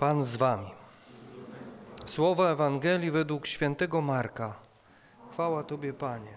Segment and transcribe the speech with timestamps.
[0.00, 0.70] Pan z wami.
[2.06, 4.54] Słowa Ewangelii według świętego Marka.
[5.32, 6.34] Chwała Tobie, Panie.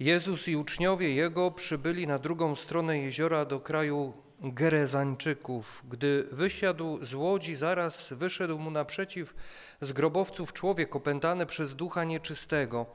[0.00, 5.82] Jezus i uczniowie Jego przybyli na drugą stronę jeziora do kraju Gerezańczyków.
[5.88, 9.34] Gdy wysiadł z łodzi, zaraz wyszedł mu naprzeciw
[9.80, 12.86] z grobowców człowiek opętany przez ducha nieczystego.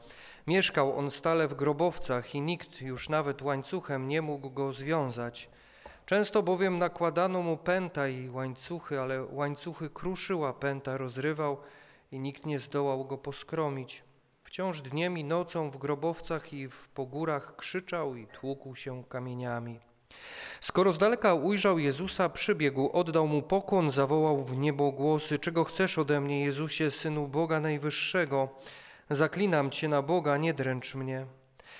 [0.47, 5.49] Mieszkał on stale w grobowcach i nikt już nawet łańcuchem nie mógł go związać.
[6.09, 11.57] Często bowiem nakładano mu pęta i łańcuchy, ale łańcuchy kruszyła, pęta rozrywał
[12.11, 14.03] i nikt nie zdołał go poskromić.
[14.43, 19.79] Wciąż dniem i nocą w grobowcach i w pogórach krzyczał i tłukł się kamieniami.
[20.61, 25.97] Skoro z daleka ujrzał Jezusa, przybiegł, oddał mu pokłon, zawołał w niebo głosy: Czego chcesz
[25.97, 28.49] ode mnie, Jezusie, synu Boga Najwyższego?
[29.09, 31.25] Zaklinam cię na Boga, nie dręcz mnie.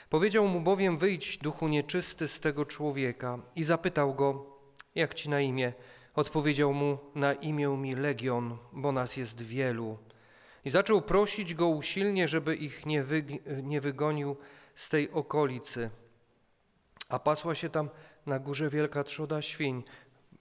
[0.10, 3.40] Powiedział mu bowiem: Wyjdź, duchu nieczysty, z tego człowieka.
[3.56, 4.46] I zapytał go:
[4.96, 5.74] Jak ci na imię?
[6.16, 9.98] Odpowiedział mu: Na imię mi Legion, bo nas jest wielu.
[10.66, 13.24] I zaczął prosić go usilnie, żeby ich nie, wy,
[13.64, 14.38] nie wygonił
[14.76, 15.90] z tej okolicy.
[17.10, 17.90] A pasła się tam
[18.26, 19.84] na górze wielka trzoda świń.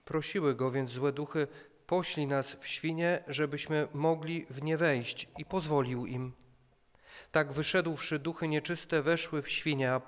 [0.04, 1.46] Prosiły go więc złe duchy:
[1.86, 5.28] Poślij nas w świnie, żebyśmy mogli w nie wejść.
[5.38, 6.32] I pozwolił im.
[7.32, 10.00] Tak wyszedłszy, duchy nieczyste weszły w świnie, a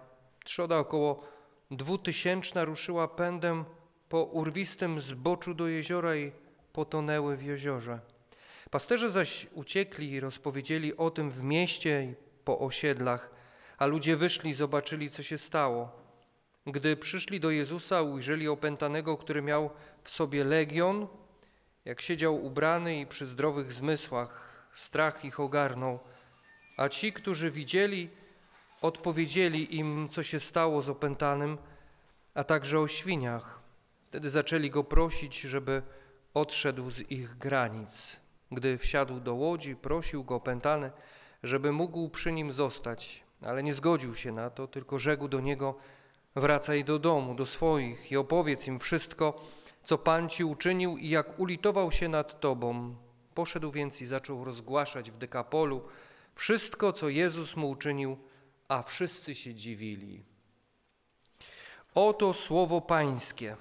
[0.44, 1.24] trzoda około
[1.70, 3.64] dwutysięczna ruszyła pędem
[4.08, 6.32] po urwistym zboczu do jeziora i
[6.72, 8.00] potonęły w jeziorze.
[8.70, 13.30] Pasterze zaś uciekli i rozpowiedzieli o tym w mieście i po osiedlach,
[13.78, 16.00] a ludzie wyszli zobaczyli, co się stało.
[16.66, 19.70] Gdy przyszli do Jezusa, ujrzeli opętanego, który miał
[20.02, 21.06] w sobie legion,
[21.84, 25.98] jak siedział ubrany i przy zdrowych zmysłach, strach ich ogarnął.
[26.80, 28.08] A ci, którzy widzieli,
[28.82, 31.58] odpowiedzieli im, co się stało z opętanym,
[32.34, 33.60] a także o świniach.
[34.08, 35.82] Wtedy zaczęli go prosić, żeby
[36.34, 38.20] odszedł z ich granic.
[38.52, 40.90] Gdy wsiadł do łodzi, prosił go opętany,
[41.42, 45.74] żeby mógł przy nim zostać, ale nie zgodził się na to, tylko rzekł do niego:
[46.36, 49.44] Wracaj do domu, do swoich i opowiedz im wszystko,
[49.84, 52.94] co Pan ci uczynił i jak ulitował się nad tobą.
[53.34, 55.82] Poszedł więc i zaczął rozgłaszać w dekapolu
[56.40, 58.18] wszystko, co Jezus mu uczynił,
[58.68, 60.24] a wszyscy się dziwili.
[61.94, 63.56] Oto słowo Pańskie.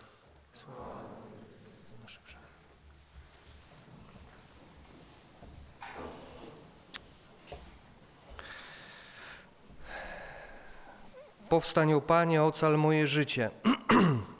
[11.50, 13.50] Powstań, o Panie, ocal moje życie.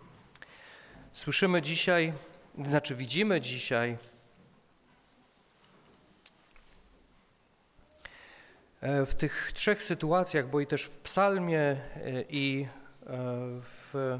[1.14, 2.14] Słyszymy dzisiaj,
[2.66, 3.98] znaczy widzimy dzisiaj
[8.82, 11.78] w tych trzech sytuacjach, bo i też w psalmie e,
[12.30, 13.08] i e,
[13.62, 14.20] w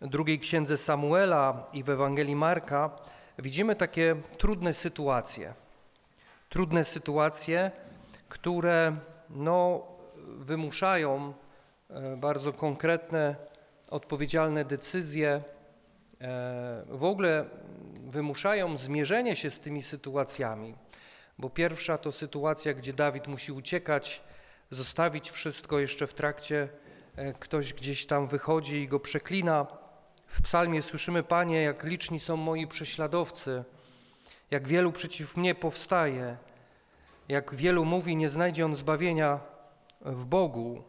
[0.00, 2.90] drugiej księdze Samuela i w Ewangelii Marka
[3.38, 5.54] widzimy takie trudne sytuacje.
[6.48, 7.70] Trudne sytuacje,
[8.28, 8.96] które
[9.30, 9.86] no,
[10.38, 11.34] wymuszają
[12.16, 13.36] bardzo konkretne,
[13.90, 15.42] odpowiedzialne decyzje,
[16.88, 17.44] w ogóle
[18.06, 20.74] wymuszają zmierzenie się z tymi sytuacjami.
[21.38, 24.22] Bo pierwsza to sytuacja, gdzie Dawid musi uciekać,
[24.70, 26.68] zostawić wszystko jeszcze w trakcie,
[27.40, 29.66] ktoś gdzieś tam wychodzi i go przeklina.
[30.26, 33.64] W psalmie słyszymy, Panie, jak liczni są moi prześladowcy,
[34.50, 36.36] jak wielu przeciw mnie powstaje,
[37.28, 39.40] jak wielu mówi, nie znajdzie on zbawienia
[40.00, 40.84] w Bogu.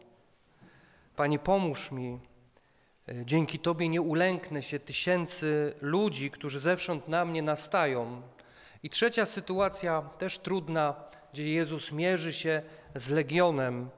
[1.16, 2.20] Panie, pomóż mi.
[3.24, 8.22] Dzięki Tobie nie ulęknę się tysięcy ludzi, którzy zewsząd na mnie nastają.
[8.86, 10.94] I trzecia sytuacja, też trudna,
[11.32, 12.62] gdzie Jezus mierzy się
[12.94, 13.90] z legionem,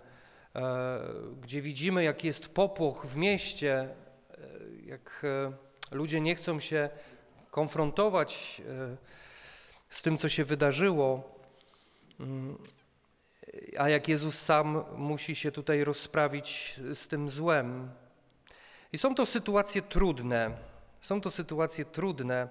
[1.40, 3.88] gdzie widzimy, jak jest popłoch w mieście,
[4.84, 5.26] jak
[5.90, 6.88] ludzie nie chcą się
[7.50, 8.62] konfrontować
[9.88, 11.40] z tym, co się wydarzyło
[13.78, 17.90] a jak Jezus sam musi się tutaj rozprawić z tym złem.
[18.92, 20.50] I są to sytuacje trudne.
[21.00, 22.48] Są to sytuacje trudne.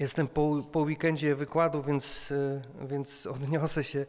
[0.00, 4.06] Jestem po, po weekendzie wykładu, więc, e, więc odniosę się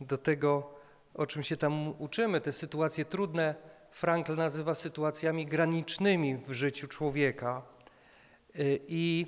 [0.00, 0.74] do tego,
[1.14, 2.40] o czym się tam uczymy.
[2.40, 3.54] Te sytuacje trudne
[3.90, 7.62] Frankl nazywa sytuacjami granicznymi w życiu człowieka.
[8.54, 9.26] E, I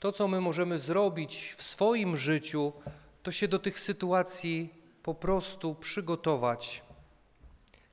[0.00, 2.72] to, co my możemy zrobić w swoim życiu,
[3.22, 6.82] to się do tych sytuacji po prostu przygotować.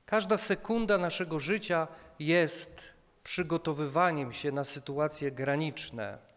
[0.06, 1.88] Każda sekunda naszego życia
[2.18, 2.92] jest
[3.22, 6.35] przygotowywaniem się na sytuacje graniczne.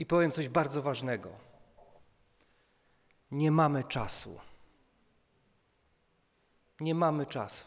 [0.00, 1.30] I powiem coś bardzo ważnego.
[3.30, 4.40] Nie mamy czasu.
[6.80, 7.64] nie mamy czasu.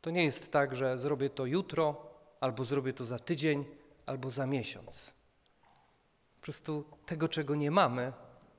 [0.00, 2.10] To nie jest tak, że zrobię to jutro,
[2.40, 3.64] albo zrobię to za tydzień,
[4.06, 5.12] albo za miesiąc.
[6.36, 8.12] Po prostu tego, czego nie mamy,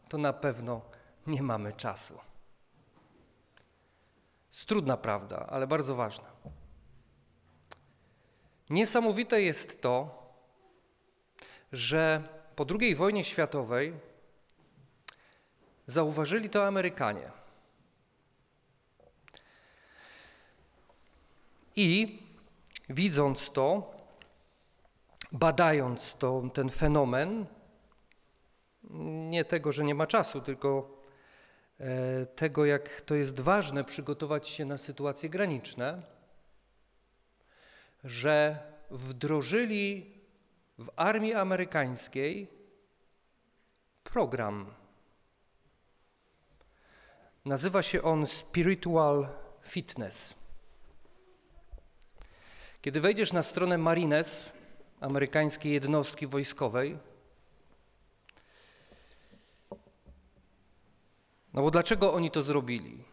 [0.09, 0.81] to na pewno
[1.27, 2.19] nie mamy czasu.
[4.51, 6.31] Jest trudna prawda, ale bardzo ważna.
[8.69, 10.23] Niesamowite jest to,
[11.71, 13.93] że po II wojnie światowej
[15.87, 17.31] zauważyli to Amerykanie.
[21.75, 22.19] I
[22.89, 23.95] widząc to,
[25.31, 27.45] badając to, ten fenomen,
[29.29, 31.01] nie tego, że nie ma czasu, tylko
[31.79, 36.01] e, tego, jak to jest ważne przygotować się na sytuacje graniczne,
[38.03, 38.59] że
[38.91, 40.16] wdrożyli
[40.77, 42.47] w armii amerykańskiej
[44.03, 44.73] program.
[47.45, 49.27] Nazywa się on Spiritual
[49.61, 50.35] Fitness.
[52.81, 54.53] Kiedy wejdziesz na stronę Marines,
[54.99, 56.97] amerykańskiej jednostki wojskowej,
[61.53, 63.03] no bo dlaczego oni to zrobili?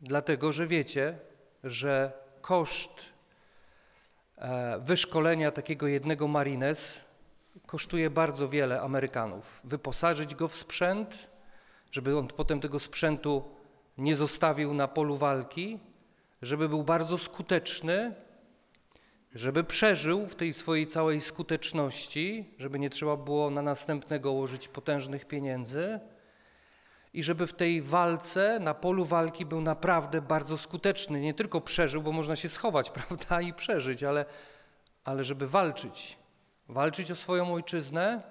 [0.00, 1.18] Dlatego, że wiecie,
[1.64, 3.13] że koszt
[4.80, 7.04] wyszkolenia takiego jednego Marines
[7.66, 9.60] kosztuje bardzo wiele Amerykanów.
[9.64, 11.30] Wyposażyć go w sprzęt,
[11.92, 13.44] żeby on potem tego sprzętu
[13.98, 15.78] nie zostawił na polu walki,
[16.42, 18.14] żeby był bardzo skuteczny,
[19.34, 25.24] żeby przeżył w tej swojej całej skuteczności, żeby nie trzeba było na następnego łożyć potężnych
[25.24, 26.00] pieniędzy
[27.14, 31.20] i żeby w tej walce, na polu walki był naprawdę bardzo skuteczny.
[31.20, 34.24] Nie tylko przeżył, bo można się schować, prawda, i przeżyć, ale,
[35.04, 36.18] ale żeby walczyć.
[36.68, 38.22] Walczyć o swoją ojczyznę,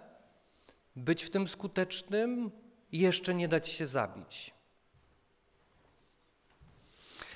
[0.95, 2.51] być w tym skutecznym
[2.91, 4.53] i jeszcze nie dać się zabić.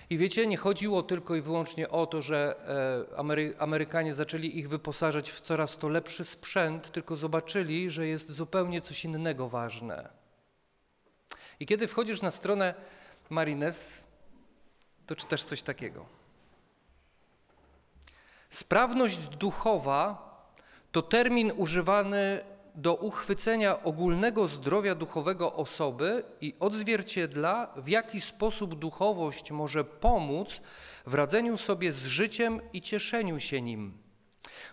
[0.10, 2.56] I wiecie, nie chodziło tylko i wyłącznie o to, że
[3.14, 8.32] e, Amery Amerykanie zaczęli ich wyposażać w coraz to lepszy sprzęt, tylko zobaczyli, że jest
[8.32, 10.17] zupełnie coś innego ważne.
[11.60, 12.74] I kiedy wchodzisz na stronę
[13.30, 14.08] Marines,
[15.06, 16.06] to czytasz coś takiego.
[18.50, 20.28] Sprawność duchowa
[20.92, 22.44] to termin używany
[22.76, 30.62] do uchwycenia ogólnego zdrowia duchowego osoby i odzwierciedla, w jaki sposób duchowość może pomóc
[31.06, 33.98] w radzeniu sobie z życiem i cieszeniu się nim.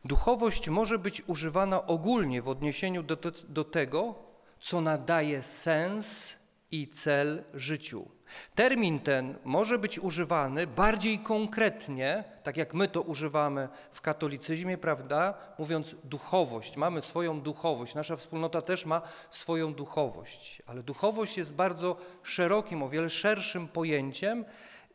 [0.05, 3.17] Duchowość może być używana ogólnie w odniesieniu do,
[3.49, 4.15] do tego,
[4.61, 6.37] co nadaje sens
[6.75, 8.09] i cel życiu.
[8.55, 15.35] Termin ten może być używany bardziej konkretnie, tak jak my to używamy w katolicyzmie, prawda?
[15.59, 21.97] Mówiąc duchowość, mamy swoją duchowość, nasza wspólnota też ma swoją duchowość, ale duchowość jest bardzo
[22.23, 24.45] szerokim, o wiele szerszym pojęciem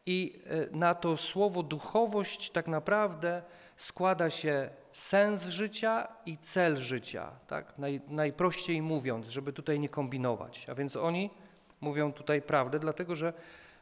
[0.05, 3.41] i e, na to słowo duchowość tak naprawdę
[3.77, 7.77] składa się sens życia i cel życia, tak?
[7.77, 10.65] Naj, najprościej mówiąc, żeby tutaj nie kombinować.
[10.69, 11.29] A więc oni
[11.81, 13.33] mówią tutaj prawdę, dlatego że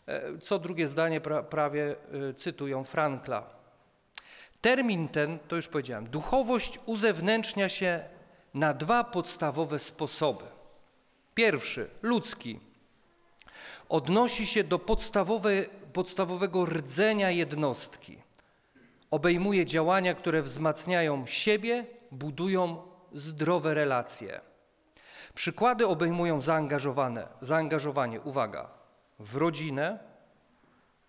[0.08, 1.96] e, co drugie zdanie pra, prawie
[2.30, 3.44] e, cytują Frankla.
[4.62, 8.04] Termin ten, to już powiedziałem, duchowość uzewnętrznia się
[8.54, 10.46] na dwa podstawowe sposoby.
[11.36, 12.60] Pierwszy, ludzki,
[13.90, 18.18] odnosi się do podstawowe, podstawowego rdzenia jednostki.
[19.12, 22.82] Obejmuje działania, które wzmacniają siebie, budują
[23.12, 24.42] zdrowe relacje.
[25.38, 28.70] Przykłady obejmują zaangażowane, zaangażowanie, uwaga,
[29.20, 30.00] w rodzinę,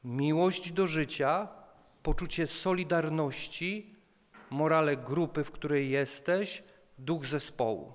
[0.04, 1.49] miłość do życia,
[2.02, 3.94] poczucie solidarności,
[4.50, 6.62] morale grupy, w której jesteś,
[6.99, 7.92] duch zespołu.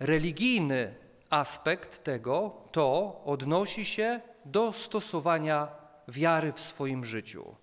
[0.00, 0.94] Religijny
[1.30, 5.68] aspekt tego to odnosi się do stosowania
[6.08, 7.56] wiary w swoim życiu.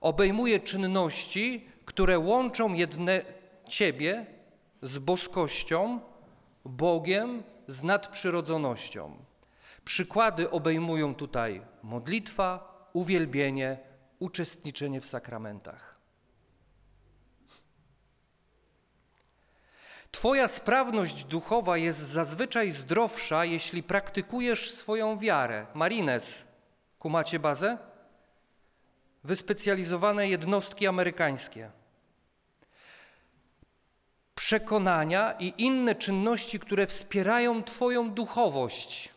[0.00, 3.22] Obejmuje czynności, które łączą jedne
[3.68, 4.26] ciebie
[4.82, 6.00] z boskością,
[6.68, 9.24] Bogiem z nadprzyrodzonością.
[9.84, 13.78] Przykłady obejmują tutaj modlitwa, uwielbienie,
[14.18, 15.96] uczestniczenie w sakramentach.
[20.10, 25.66] Twoja sprawność duchowa jest zazwyczaj zdrowsza, jeśli praktykujesz swoją wiarę.
[25.74, 26.44] Marines,
[26.98, 27.78] kumacie bazę?
[29.24, 31.70] Wyspecjalizowane jednostki amerykańskie
[34.36, 39.10] przekonania i inne czynności, które wspierają Twoją duchowość.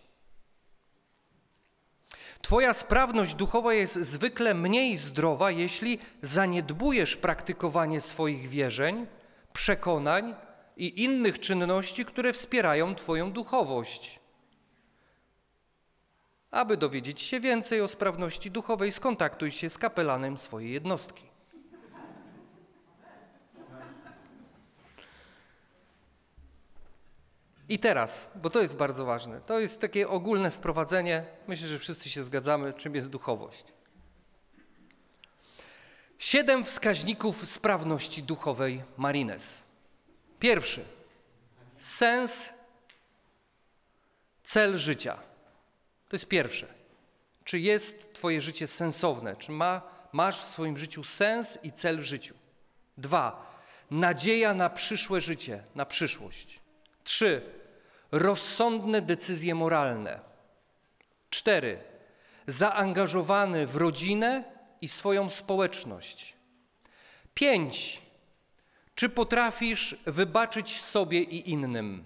[2.41, 9.07] Twoja sprawność duchowa jest zwykle mniej zdrowa, jeśli zaniedbujesz praktykowanie swoich wierzeń,
[9.53, 10.35] przekonań
[10.77, 14.19] i innych czynności, które wspierają Twoją duchowość.
[16.51, 21.28] Aby dowiedzieć się więcej o sprawności duchowej, skontaktuj się z kapelanem swojej jednostki.
[27.69, 32.09] I teraz, bo to jest bardzo ważne, to jest takie ogólne wprowadzenie, myślę, że wszyscy
[32.09, 33.65] się zgadzamy, czym jest duchowość.
[36.19, 39.63] Siedem wskaźników sprawności duchowej Marines.
[40.39, 40.85] Pierwszy.
[41.77, 42.49] Sens,
[44.43, 45.15] cel życia.
[46.09, 46.67] To jest pierwsze.
[47.43, 49.35] Czy jest Twoje życie sensowne?
[49.35, 52.35] Czy ma, masz w swoim życiu sens i cel w życiu?
[52.97, 53.55] Dwa.
[53.91, 56.59] Nadzieja na przyszłe życie, na przyszłość.
[57.03, 57.58] Trzy.
[58.11, 60.19] Rozsądne decyzje moralne.
[61.29, 61.79] Cztery.
[62.47, 64.43] Zaangażowany w rodzinę
[64.81, 66.33] i swoją społeczność.
[67.33, 68.01] Pięć.
[68.95, 72.05] Czy potrafisz wybaczyć sobie i innym?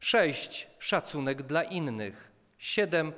[0.00, 0.68] Sześć.
[0.78, 2.30] Szacunek dla innych.
[2.58, 3.12] Siedem.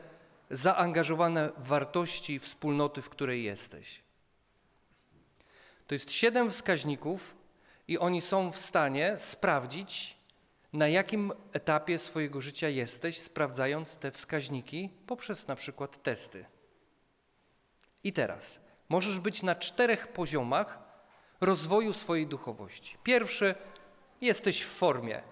[0.50, 4.02] Zaangażowane w wartości wspólnoty, w której jesteś.
[5.86, 7.36] To jest siedem wskaźników,
[7.88, 10.16] i oni są w stanie sprawdzić,
[10.72, 16.44] na jakim etapie swojego życia jesteś, sprawdzając te wskaźniki poprzez na przykład testy.
[18.04, 20.78] I teraz możesz być na czterech poziomach
[21.40, 22.96] rozwoju swojej duchowości.
[23.02, 23.54] Pierwszy,
[24.20, 25.22] jesteś w formie,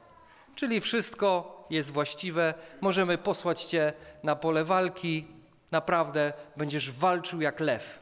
[0.54, 5.26] czyli wszystko jest właściwe, możemy posłać cię na pole walki,
[5.72, 8.00] naprawdę będziesz walczył jak lew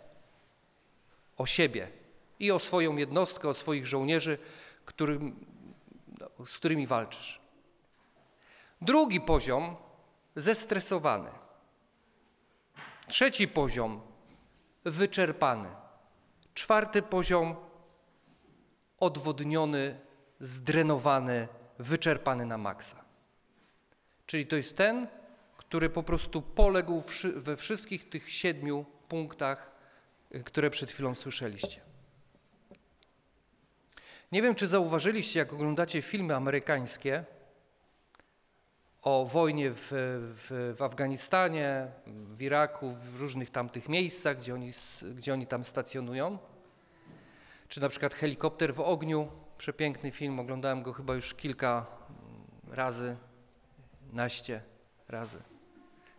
[1.37, 1.89] o siebie
[2.39, 4.39] i o swoją jednostkę, o swoich żołnierzy,
[4.85, 5.47] którym,
[6.47, 7.41] z którymi walczysz.
[8.81, 9.77] Drugi poziom
[10.37, 11.31] zestresowany.
[13.09, 14.01] Trzeci poziom
[14.85, 15.69] wyczerpany.
[16.55, 17.57] Czwarty poziom
[19.01, 20.01] odwodniony,
[20.41, 23.05] zdrenowany, wyczerpany na maksa.
[24.27, 25.09] Czyli to jest ten,
[25.57, 27.03] który po prostu poległ
[27.37, 29.71] we wszystkich tych siedmiu punktach,
[30.35, 31.81] y, które przed chwilą słyszeliście.
[34.35, 37.25] Nie wiem, czy zauważyliście, jak oglądacie filmy amerykańskie
[39.03, 44.71] o wojnie w, w, w, Afganistanie, w Iraku, w różnych tamtych miejscach, gdzie oni,
[45.15, 46.39] gdzie oni tam stacjonują.
[47.69, 51.87] Czy na przykład Helikopter w ogniu, przepiękny film, oglądałem go chyba już kilka
[52.71, 53.17] razy,
[54.13, 54.63] naście
[55.09, 55.43] razy.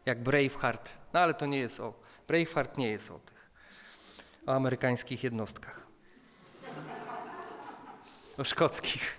[0.05, 1.93] Jak Braveheart, no ale to nie jest o,
[2.27, 3.51] Braveheart nie jest o tych,
[4.45, 5.94] o amerykańskich jednostkach
[8.37, 9.17] o szkockich.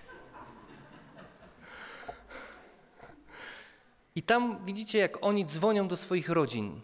[4.15, 6.81] I tam widzicie, jak oni dzwonią do swoich rodzin.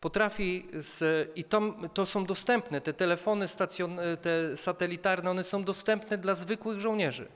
[0.00, 1.60] Potrafi, z, i to,
[1.94, 7.28] to są dostępne, te telefony stacjon, te satelitarne, one są dostępne dla zwykłych żołnierzy.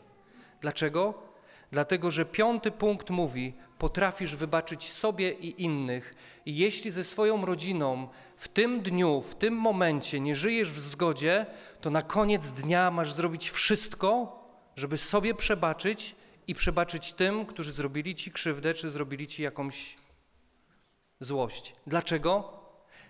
[0.61, 1.34] Dlaczego?
[1.75, 6.15] Dlatego, że piąty punkt mówi: potrafisz wybaczyć sobie i innych,
[6.47, 11.47] i jeśli ze swoją rodziną w tym dniu, w tym momencie nie żyjesz w zgodzie,
[11.81, 14.39] to na koniec dnia masz zrobić wszystko,
[14.77, 16.17] żeby sobie przebaczyć
[16.47, 19.97] i przebaczyć tym, którzy zrobili ci krzywdę, czy zrobili ci jakąś
[21.21, 21.75] złość.
[21.87, 22.61] Dlaczego?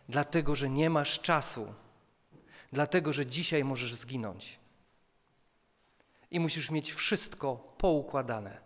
[0.09, 1.75] Dlatego, że nie masz czasu.
[2.73, 4.63] Dlatego, że dzisiaj możesz zginąć.
[6.35, 8.61] I musisz mieć wszystko poukładane.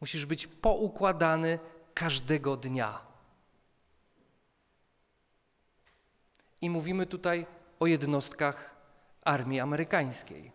[0.00, 1.58] Musisz być poukładany
[1.94, 3.06] każdego dnia.
[6.60, 7.46] I mówimy tutaj
[7.80, 8.76] o jednostkach
[9.24, 10.52] armii amerykańskiej.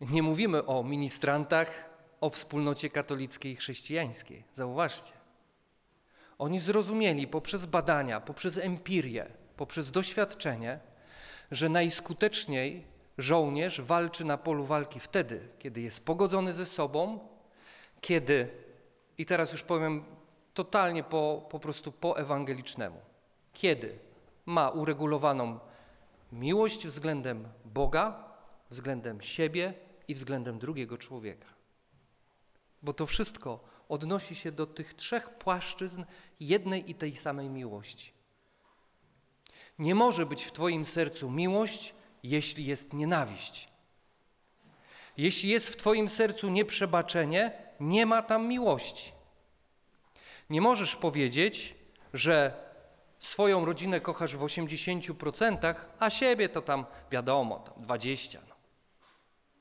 [0.00, 1.90] Nie mówimy o ministrantach,
[2.20, 4.44] o wspólnocie katolickiej i chrześcijańskiej.
[4.52, 5.12] Zauważcie.
[6.38, 10.80] Oni zrozumieli poprzez badania, poprzez empirię, poprzez doświadczenie,
[11.50, 17.28] że najskuteczniej żołnierz walczy na polu walki wtedy, kiedy jest pogodzony ze sobą,
[18.00, 18.50] kiedy,
[19.18, 20.04] i teraz już powiem
[20.54, 23.00] totalnie po, po prostu po ewangelicznemu,
[23.52, 23.98] kiedy
[24.46, 25.58] ma uregulowaną
[26.32, 28.24] miłość względem Boga,
[28.70, 29.74] względem siebie
[30.08, 31.48] i względem drugiego człowieka.
[32.82, 36.04] Bo to wszystko odnosi się do tych trzech płaszczyzn
[36.40, 38.12] jednej i tej samej miłości.
[39.78, 41.94] Nie może być w Twoim sercu miłość,
[42.28, 43.68] jeśli jest nienawiść.
[45.16, 49.12] Jeśli jest w Twoim sercu nieprzebaczenie, nie ma tam miłości.
[50.50, 51.74] Nie możesz powiedzieć,
[52.14, 52.66] że
[53.18, 58.38] swoją rodzinę kochasz w 80%, a siebie to tam wiadomo, tam 20%.
[58.48, 58.54] No.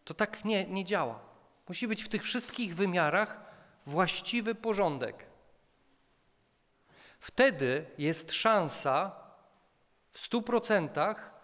[0.06, 1.20] To tak nie, nie działa.
[1.68, 3.56] Musi być w tych wszystkich wymiarach
[3.86, 5.26] właściwy porządek.
[7.20, 9.12] Wtedy jest szansa
[10.12, 11.35] w stu procentach,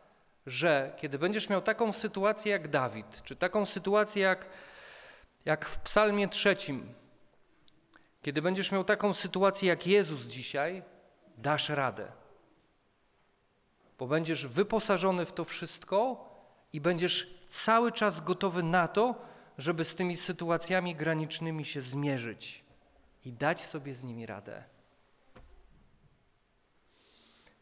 [0.45, 4.45] że kiedy będziesz miał taką sytuację jak Dawid, czy taką sytuację jak,
[5.45, 6.93] jak w Psalmie trzecim,
[8.21, 10.83] Kiedy będziesz miał taką sytuację jak Jezus dzisiaj,
[11.38, 12.12] dasz radę.
[14.00, 16.29] Bo będziesz wyposażony w to wszystko
[16.74, 19.15] i będziesz cały czas gotowy na to,
[19.57, 22.63] żeby z tymi sytuacjami granicznymi się zmierzyć
[23.25, 24.63] i dać sobie z nimi radę.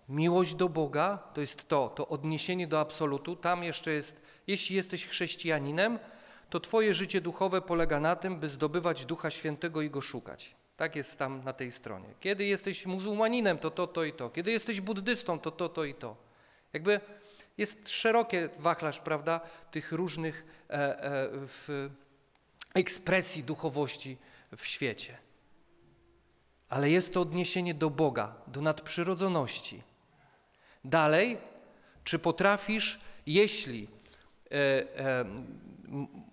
[0.10, 3.36] Miłość do Boga to jest to, to odniesienie do absolutu.
[3.36, 6.00] Tam jeszcze jest, jeśli jesteś chrześcijaninem,
[6.50, 10.56] to Twoje życie duchowe polega na tym, by zdobywać Ducha Świętego i go szukać.
[10.78, 12.08] Tak jest tam na tej stronie.
[12.20, 14.30] Kiedy jesteś muzułmaninem, to to, to i to.
[14.30, 16.16] Kiedy jesteś buddystą, to to, to i to.
[16.74, 17.00] Jakby
[17.58, 21.90] jest szerokie wachlarz, prawda, tych różnych e, e, w
[22.76, 24.18] ekspresji duchowości
[24.58, 25.18] w świecie.
[26.70, 29.89] Ale jest to odniesienie do Boga, do nadprzyrodzoności.
[30.86, 31.38] Dalej,
[32.04, 33.88] czy potrafisz, jeśli
[34.52, 34.56] e,
[35.00, 35.26] e,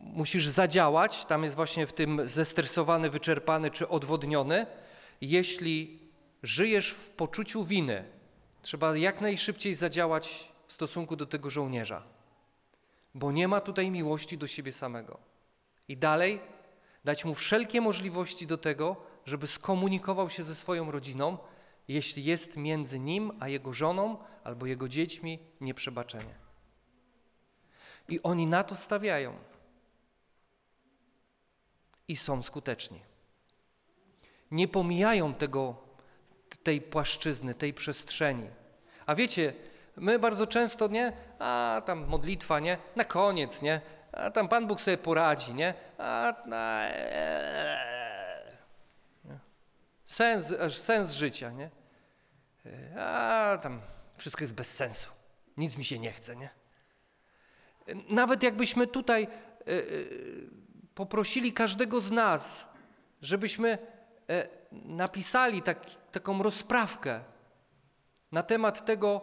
[0.00, 4.66] musisz zadziałać, tam jest właśnie w tym zestresowany, wyczerpany czy odwodniony,
[5.20, 5.98] jeśli
[6.42, 8.04] żyjesz w poczuciu winy,
[8.62, 12.02] trzeba jak najszybciej zadziałać w stosunku do tego żołnierza,
[13.14, 15.18] bo nie ma tutaj miłości do siebie samego.
[15.88, 16.40] I dalej
[17.04, 21.38] dać mu wszelkie możliwości do tego, żeby skomunikował się ze swoją rodziną,
[21.88, 26.35] jeśli jest między nim a jego żoną albo jego dziećmi nieprzebaczenie.
[28.09, 29.35] I oni na to stawiają.
[32.09, 33.00] I są skuteczni.
[34.50, 35.76] Nie pomijają tego,
[36.62, 38.49] tej płaszczyzny, tej przestrzeni.
[39.07, 39.52] A wiecie,
[39.97, 41.12] my bardzo często, nie?
[41.38, 42.78] A tam modlitwa, nie?
[42.97, 43.81] Na koniec, nie?
[44.12, 45.75] A tam Pan Bóg sobie poradzi, nie?
[45.99, 47.95] A, a, e,
[50.06, 51.70] sens, sens życia, nie?
[52.98, 53.80] A tam
[54.16, 55.10] wszystko jest bez sensu.
[55.56, 56.50] Nic mi się nie chce, nie?
[58.08, 59.82] Nawet jakbyśmy tutaj e, e,
[60.94, 62.64] poprosili każdego z nas,
[63.22, 63.78] żebyśmy
[64.30, 67.20] e, napisali tak, taką rozprawkę
[68.32, 69.20] na temat tego,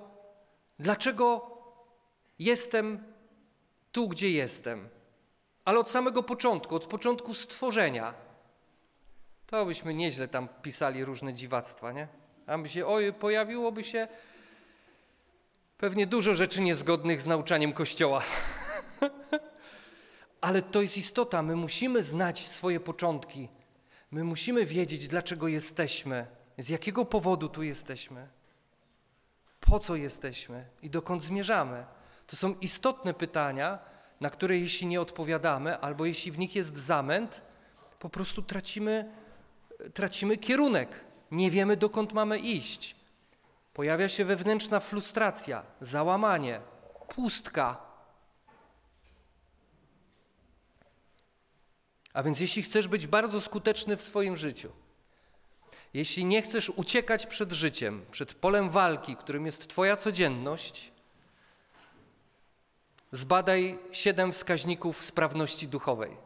[0.80, 1.52] dlaczego
[2.40, 3.04] jestem
[3.92, 4.90] tu, gdzie jestem.
[5.66, 8.14] Ale od samego początku, od początku stworzenia,
[9.48, 12.08] to byśmy nieźle tam pisali różne dziwactwa, nie?
[12.48, 14.08] A by się, oj, pojawiłoby się
[15.78, 18.24] pewnie dużo rzeczy niezgodnych z nauczaniem Kościoła.
[20.42, 23.50] Ale to jest istota, my musimy znać swoje początki.
[24.12, 26.28] My musimy wiedzieć, dlaczego jesteśmy,
[26.58, 28.28] z jakiego powodu tu jesteśmy,
[29.60, 31.86] po co jesteśmy i dokąd zmierzamy.
[32.28, 33.80] To są istotne pytania,
[34.22, 37.42] na które jeśli nie odpowiadamy, albo jeśli w nich jest zamęt,
[38.00, 39.12] po prostu tracimy,
[39.94, 40.90] tracimy kierunek.
[41.32, 42.96] Nie wiemy, dokąd mamy iść.
[43.74, 46.62] Pojawia się wewnętrzna frustracja, załamanie,
[47.16, 47.82] pustka.
[52.14, 54.72] A więc jeśli chcesz być bardzo skuteczny w swoim życiu,
[55.94, 60.94] jeśli nie chcesz uciekać przed życiem, przed polem walki, którym jest Twoja codzienność,
[63.14, 66.18] Zbadaj siedem wskaźników sprawności duchowej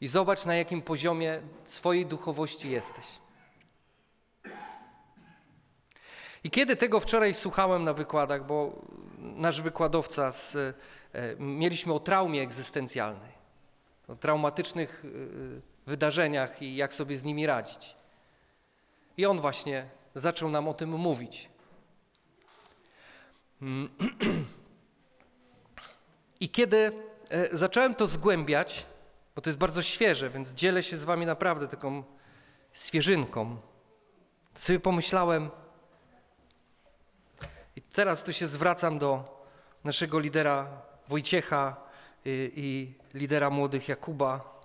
[0.00, 3.06] i zobacz, na jakim poziomie swojej duchowości jesteś.
[6.44, 8.82] I kiedy tego wczoraj słuchałem na wykładach, bo
[9.18, 10.74] nasz wykładowca, z, e,
[11.38, 13.32] mieliśmy o traumie egzystencjalnej,
[14.08, 15.08] o traumatycznych e,
[15.86, 17.96] wydarzeniach i jak sobie z nimi radzić.
[19.16, 21.50] I on właśnie zaczął nam o tym mówić.
[26.40, 26.92] I kiedy
[27.30, 28.86] e, zacząłem to zgłębiać,
[29.38, 32.02] bo to jest bardzo świeże, więc dzielę się z wami naprawdę taką
[32.72, 33.56] świeżynką,
[34.54, 35.50] sobie pomyślałem,
[37.76, 39.42] i teraz tu się zwracam do
[39.84, 41.76] naszego lidera Wojciecha
[42.24, 44.60] i, y, i lidera młodych Jakuba.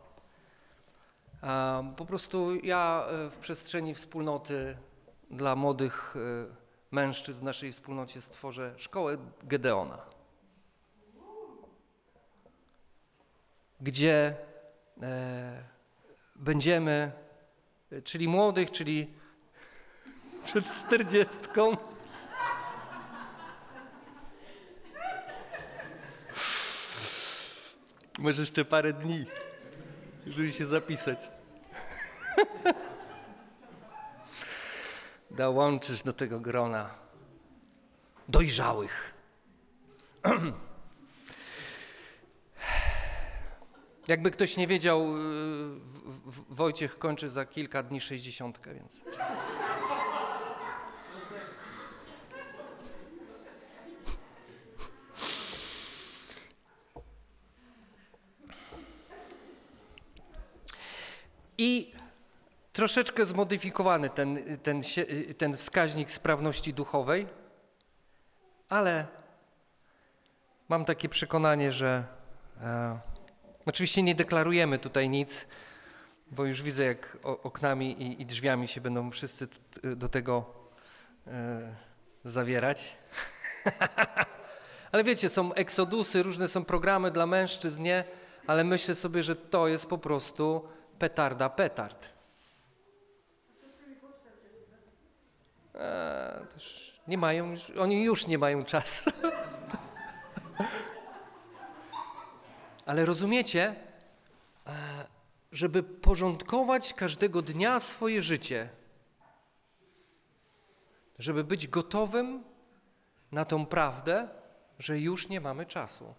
[1.97, 4.77] Po prostu ja e, w przestrzeni wspólnoty
[5.31, 6.55] dla młodych e,
[6.91, 10.13] mężczyzn w naszej wspólnocie stworzę szkołę Gedeona.
[13.83, 14.36] gdzie
[16.36, 17.12] będziemy,
[18.03, 19.13] czyli młodych, czyli
[20.43, 21.77] przed czterdziestką.
[28.19, 29.25] Może jeszcze parę dni,
[30.27, 31.32] żeby się zapisać.
[35.32, 36.89] Dołączysz do tego grona
[38.27, 39.13] dojrzałych.
[44.07, 45.19] Jakby ktoś nie wiedział, y,
[46.49, 49.01] Wojciech kończy za kilka dni sześćdziesiątkę, więc.
[61.57, 61.93] I
[62.73, 64.81] troszeczkę zmodyfikowany ten, ten,
[65.37, 67.27] ten wskaźnik sprawności duchowej,
[68.69, 69.07] ale
[70.69, 72.03] mam takie przekonanie, że
[72.61, 73.12] e,
[73.65, 75.47] oczywiście nie deklarujemy tutaj nic,
[76.32, 79.47] bo już widzę, jak oknami i, i drzwiami się będą wszyscy
[79.95, 80.45] do tego
[81.28, 81.76] e,
[82.23, 82.97] zawierać.
[84.91, 88.04] ale wiecie, są eksodusy, różne są programy dla mężczyzn, nie?
[88.47, 90.67] Ale myślę sobie, że to jest po prostu
[90.99, 92.13] petarda petard.
[95.76, 99.12] Eee, też nie mają, oni już nie mają czasu.
[102.86, 103.76] Ale rozumiecie,
[104.67, 105.08] e,
[105.52, 108.69] żeby porządkować każdego dnia swoje życie,
[111.19, 112.43] żeby być gotowym
[113.32, 114.30] na tą prawdę,
[114.80, 116.13] że już nie mamy czasu.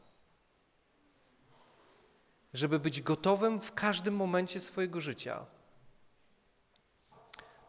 [2.52, 5.46] Żeby być gotowym w każdym momencie swojego życia.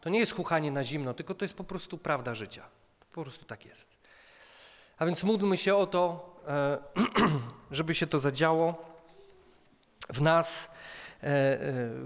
[0.00, 2.68] To nie jest chuchanie na zimno, tylko to jest po prostu prawda życia.
[3.12, 3.96] Po prostu tak jest.
[4.98, 6.78] A więc módlmy się o to, e,
[7.70, 8.84] żeby się to zadziało
[10.08, 10.70] w nas.
[11.22, 11.60] E, e,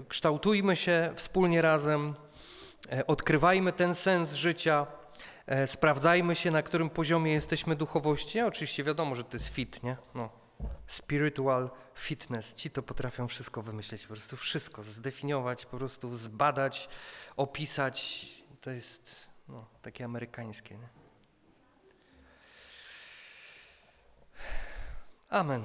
[0.07, 2.15] Kształtujmy się wspólnie razem,
[3.07, 4.87] odkrywajmy ten sens życia,
[5.65, 8.37] sprawdzajmy się, na którym poziomie jesteśmy duchowości.
[8.37, 9.97] Ja oczywiście wiadomo, że to jest fit, nie?
[10.15, 10.29] No.
[10.87, 12.55] Spiritual fitness.
[12.55, 16.89] Ci to potrafią wszystko wymyśleć, po prostu wszystko, zdefiniować, po prostu zbadać,
[17.37, 18.27] opisać.
[18.61, 19.15] To jest
[19.47, 20.77] no, takie amerykańskie.
[20.77, 21.00] Nie?
[25.31, 25.63] Amen.